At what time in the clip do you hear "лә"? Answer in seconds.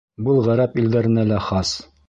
1.35-1.41